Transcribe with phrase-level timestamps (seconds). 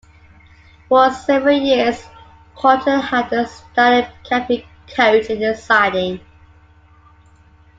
[0.89, 2.03] For several years
[2.55, 6.19] Corton had a static Camping coach in a siding.